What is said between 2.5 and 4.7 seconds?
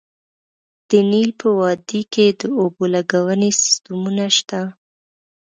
اوبو لګونې سیستمونه شته